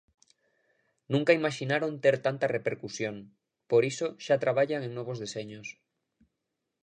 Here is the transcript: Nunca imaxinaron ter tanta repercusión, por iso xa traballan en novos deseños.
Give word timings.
Nunca 1.13 1.37
imaxinaron 1.39 1.91
ter 2.03 2.15
tanta 2.25 2.51
repercusión, 2.57 3.15
por 3.69 3.81
iso 3.91 4.07
xa 4.25 4.41
traballan 4.43 4.81
en 4.87 4.91
novos 4.97 5.17
deseños. 5.23 5.67